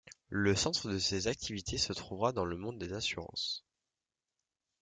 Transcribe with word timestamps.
Le 0.29 0.55
centre 0.55 0.89
de 0.89 0.97
ses 0.97 1.27
activités 1.27 1.77
se 1.77 1.93
trouva 1.93 2.31
dans 2.31 2.43
le 2.43 2.57
monde 2.57 2.79
des 2.79 2.93
assurances. 2.93 3.63